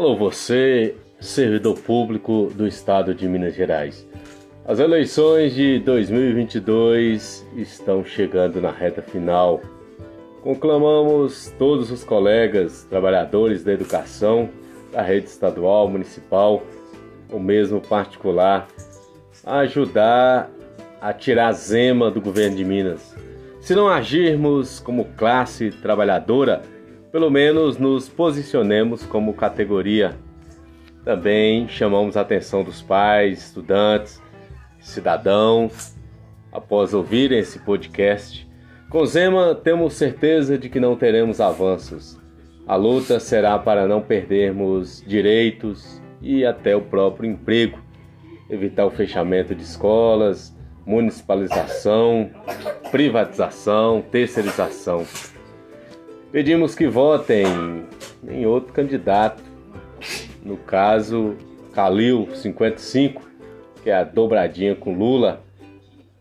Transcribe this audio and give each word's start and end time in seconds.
Alô, 0.00 0.16
você, 0.16 0.94
servidor 1.20 1.78
público 1.78 2.50
do 2.54 2.66
estado 2.66 3.14
de 3.14 3.28
Minas 3.28 3.54
Gerais. 3.54 4.08
As 4.64 4.78
eleições 4.78 5.54
de 5.54 5.78
2022 5.80 7.46
estão 7.54 8.02
chegando 8.02 8.62
na 8.62 8.70
reta 8.70 9.02
final. 9.02 9.60
Conclamamos 10.40 11.54
todos 11.58 11.90
os 11.90 12.02
colegas, 12.02 12.82
trabalhadores 12.84 13.62
da 13.62 13.74
educação, 13.74 14.48
da 14.90 15.02
rede 15.02 15.26
estadual, 15.26 15.86
municipal, 15.86 16.62
ou 17.30 17.38
mesmo 17.38 17.78
particular, 17.78 18.68
a 19.44 19.58
ajudar 19.58 20.50
a 20.98 21.12
tirar 21.12 21.48
a 21.48 21.52
zema 21.52 22.10
do 22.10 22.22
governo 22.22 22.56
de 22.56 22.64
Minas. 22.64 23.14
Se 23.60 23.74
não 23.74 23.86
agirmos 23.86 24.80
como 24.80 25.04
classe 25.18 25.70
trabalhadora, 25.70 26.62
pelo 27.12 27.30
menos 27.30 27.76
nos 27.76 28.08
posicionemos 28.08 29.04
como 29.04 29.34
categoria. 29.34 30.16
Também 31.04 31.66
chamamos 31.68 32.16
a 32.16 32.20
atenção 32.20 32.62
dos 32.62 32.80
pais, 32.82 33.46
estudantes, 33.46 34.22
cidadãos, 34.78 35.96
após 36.52 36.94
ouvirem 36.94 37.38
esse 37.38 37.58
podcast. 37.60 38.48
Com 38.88 39.04
Zema, 39.06 39.54
temos 39.54 39.94
certeza 39.94 40.58
de 40.58 40.68
que 40.68 40.80
não 40.80 40.96
teremos 40.96 41.40
avanços. 41.40 42.18
A 42.66 42.76
luta 42.76 43.18
será 43.18 43.58
para 43.58 43.88
não 43.88 44.00
perdermos 44.00 45.02
direitos 45.06 46.00
e 46.22 46.44
até 46.44 46.76
o 46.76 46.82
próprio 46.82 47.30
emprego, 47.30 47.78
evitar 48.48 48.86
o 48.86 48.90
fechamento 48.90 49.54
de 49.54 49.62
escolas, 49.62 50.56
municipalização, 50.86 52.30
privatização, 52.90 54.02
terceirização. 54.10 55.04
Pedimos 56.32 56.76
que 56.76 56.86
votem 56.86 57.44
em 58.28 58.46
outro 58.46 58.72
candidato, 58.72 59.42
no 60.44 60.56
caso 60.56 61.34
Calil 61.72 62.28
55, 62.32 63.28
que 63.82 63.90
é 63.90 63.94
a 63.94 64.04
dobradinha 64.04 64.76
com 64.76 64.94
Lula, 64.94 65.42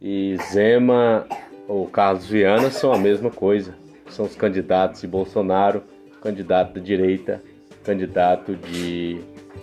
e 0.00 0.38
Zema 0.50 1.26
ou 1.68 1.86
Carlos 1.86 2.26
Viana 2.26 2.70
são 2.70 2.94
a 2.94 2.98
mesma 2.98 3.30
coisa. 3.30 3.74
São 4.08 4.24
os 4.24 4.34
candidatos 4.34 5.02
de 5.02 5.06
Bolsonaro, 5.06 5.82
candidato 6.22 6.72
da 6.72 6.80
direita, 6.80 7.42
candidato 7.84 8.56
de 8.56 9.20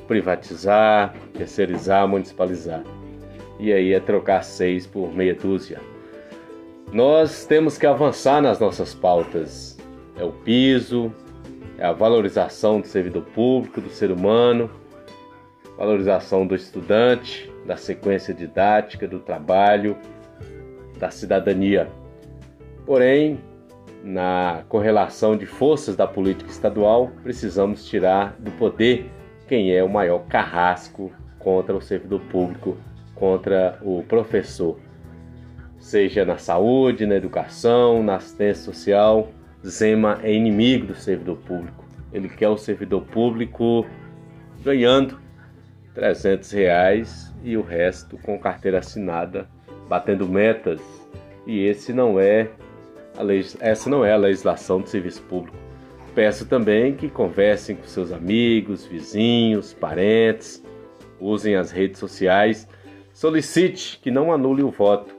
privatizar, 0.07 1.15
terceirizar, 1.33 2.07
municipalizar. 2.07 2.83
E 3.59 3.73
aí 3.73 3.91
é 3.91 3.99
trocar 3.99 4.43
seis 4.43 4.85
por 4.85 5.11
meia 5.11 5.33
dúzia. 5.33 5.81
Nós 6.93 7.43
temos 7.47 7.75
que 7.75 7.87
avançar 7.87 8.39
nas 8.39 8.59
nossas 8.59 8.93
pautas 8.93 9.76
é 10.17 10.23
o 10.23 10.31
piso, 10.31 11.11
é 11.77 11.85
a 11.85 11.91
valorização 11.91 12.81
do 12.81 12.87
servidor 12.87 13.23
público, 13.33 13.79
do 13.79 13.89
ser 13.89 14.11
humano, 14.11 14.69
valorização 15.77 16.45
do 16.45 16.55
estudante, 16.55 17.51
da 17.65 17.77
sequência 17.77 18.33
didática, 18.33 19.07
do 19.07 19.19
trabalho, 19.19 19.95
da 20.97 21.11
cidadania. 21.11 21.87
Porém, 22.85 23.39
na 24.03 24.63
correlação 24.69 25.35
de 25.35 25.45
forças 25.45 25.95
da 25.95 26.07
política 26.07 26.49
estadual, 26.49 27.11
precisamos 27.21 27.85
tirar 27.85 28.35
do 28.39 28.51
poder 28.51 29.09
quem 29.47 29.73
é 29.73 29.83
o 29.83 29.89
maior 29.89 30.25
carrasco 30.27 31.11
contra 31.37 31.75
o 31.75 31.81
servidor 31.81 32.21
público, 32.21 32.77
contra 33.13 33.77
o 33.81 34.03
professor, 34.03 34.79
seja 35.79 36.25
na 36.25 36.37
saúde, 36.37 37.05
na 37.05 37.15
educação, 37.15 38.01
na 38.01 38.15
assistência 38.15 38.63
social, 38.63 39.29
Zema 39.65 40.19
é 40.23 40.33
inimigo 40.33 40.87
do 40.87 40.95
servidor 40.95 41.37
público. 41.37 41.85
Ele 42.11 42.29
quer 42.29 42.49
o 42.49 42.57
servidor 42.57 43.03
público 43.05 43.85
ganhando 44.63 45.19
300 45.93 46.51
reais 46.51 47.33
e 47.43 47.57
o 47.57 47.61
resto 47.61 48.17
com 48.19 48.39
carteira 48.39 48.79
assinada, 48.79 49.49
batendo 49.87 50.27
metas. 50.27 50.81
E 51.45 51.65
esse 51.65 51.93
não 51.93 52.19
é 52.19 52.49
a 53.17 53.65
essa 53.65 53.89
não 53.89 54.05
é 54.05 54.13
a 54.13 54.17
legislação 54.17 54.79
do 54.79 54.87
serviço 54.87 55.23
público. 55.23 55.57
Peço 56.13 56.45
também 56.45 56.95
que 56.95 57.09
conversem 57.09 57.75
com 57.75 57.83
seus 57.85 58.11
amigos, 58.11 58.85
vizinhos, 58.85 59.73
parentes, 59.73 60.63
usem 61.19 61.55
as 61.55 61.71
redes 61.71 61.99
sociais, 61.99 62.67
solicite 63.13 63.99
que 63.99 64.11
não 64.11 64.31
anule 64.31 64.63
o 64.63 64.69
voto, 64.69 65.15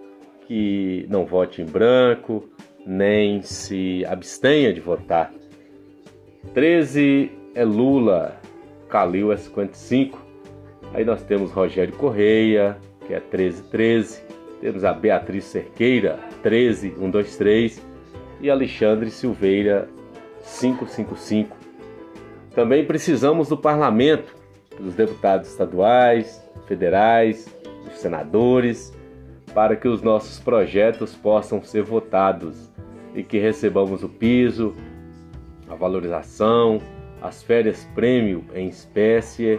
que 0.47 1.06
não 1.09 1.27
vote 1.27 1.60
em 1.60 1.65
branco, 1.65 2.48
nem 2.88 3.43
se 3.43 4.03
abstenha 4.06 4.72
de 4.72 4.81
votar. 4.81 5.31
13 6.54 7.31
é 7.54 7.62
Lula, 7.62 8.41
Calil 8.88 9.31
é 9.31 9.37
55. 9.37 10.19
Aí 10.94 11.04
nós 11.04 11.22
temos 11.22 11.50
Rogério 11.50 11.94
Correia, 11.94 12.78
que 13.06 13.12
é 13.12 13.21
1313. 13.21 14.22
Temos 14.62 14.84
a 14.87 14.94
Beatriz 14.94 15.44
Cerqueira, 15.44 16.19
13123. 16.43 17.87
E 18.41 18.48
Alexandre 18.48 19.10
Silveira, 19.10 19.87
555. 20.59 21.54
Também 22.54 22.87
precisamos 22.87 23.48
do 23.48 23.56
parlamento, 23.59 24.34
dos 24.81 24.94
deputados 24.94 25.50
estaduais, 25.50 26.43
federais, 26.66 27.54
dos 27.84 27.98
senadores, 27.98 28.97
para 29.53 29.77
que 29.77 29.88
os 29.88 30.00
nossos 30.00 30.41
projetos 30.41 31.15
possam 31.15 31.62
ser 31.62 31.82
votados 31.82 32.71
e 33.19 33.25
que 33.25 33.37
recebamos 33.37 34.05
o 34.05 34.09
piso, 34.09 34.77
a 35.69 35.75
valorização, 35.75 36.79
as 37.21 37.43
férias 37.43 37.84
prêmio 37.93 38.45
em 38.55 38.69
espécie, 38.69 39.59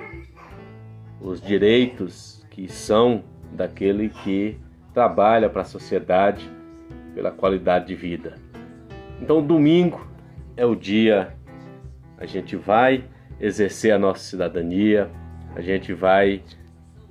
os 1.20 1.42
direitos 1.42 2.48
que 2.50 2.70
são 2.70 3.22
daquele 3.52 4.08
que 4.08 4.58
trabalha 4.94 5.50
para 5.50 5.64
a 5.64 5.66
sociedade 5.66 6.50
pela 7.14 7.32
qualidade 7.32 7.88
de 7.88 7.96
vida. 7.96 8.36
Então, 9.22 9.44
domingo 9.46 10.08
é 10.56 10.66
o 10.66 10.74
dia 10.74 11.36
a 12.18 12.26
gente 12.26 12.56
vai 12.56 13.04
exercer 13.42 13.92
a 13.92 14.00
nossa 14.00 14.24
cidadania, 14.24 15.12
a 15.54 15.60
gente 15.60 15.92
vai 15.92 16.42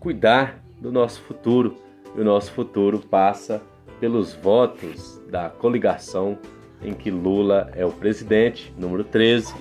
cuidar 0.00 0.62
do 0.81 0.91
nosso 0.91 1.20
futuro 1.20 1.76
e 2.16 2.20
o 2.20 2.25
nosso 2.25 2.53
futuro 2.53 3.00
passa 3.00 3.60
pelos 4.00 4.34
votos 4.34 5.20
da 5.31 5.48
coligação 5.48 6.38
em 6.82 6.94
que 6.94 7.10
Lula 7.10 7.70
é 7.75 7.84
o 7.84 7.91
presidente, 7.91 8.72
número 8.78 9.04
13, 9.04 9.54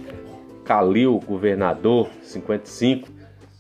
Calil, 0.63 1.19
governador, 1.25 2.09
55, 2.21 3.09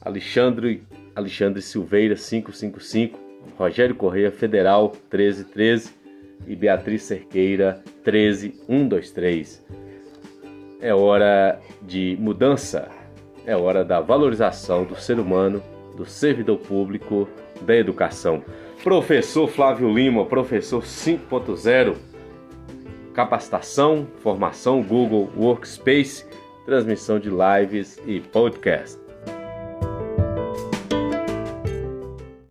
Alexandre, 0.01 0.83
Alexandre 1.15 1.61
Silveira, 1.61 2.15
555, 2.15 3.19
Rogério 3.57 3.95
Correia, 3.95 4.31
federal, 4.31 4.91
1313 5.11 5.91
e 6.45 6.55
Beatriz 6.55 7.03
Cerqueira, 7.03 7.81
13123. 8.03 9.65
É 10.79 10.93
hora 10.93 11.59
de 11.81 12.15
mudança, 12.19 12.89
é 13.45 13.55
hora 13.55 13.83
da 13.83 13.99
valorização 13.99 14.83
do 14.83 14.95
ser 14.95 15.19
humano, 15.19 15.63
do 15.95 16.05
servidor 16.05 16.59
público, 16.59 17.27
da 17.61 17.75
educação. 17.75 18.43
Professor 18.83 19.47
Flávio 19.49 19.91
Lima, 19.93 20.25
professor 20.25 20.83
5.0, 20.83 21.95
capacitação, 23.13 24.07
formação 24.19 24.81
Google 24.81 25.29
Workspace, 25.35 26.25
transmissão 26.65 27.19
de 27.19 27.29
lives 27.29 27.99
e 28.05 28.19
podcast. 28.19 29.06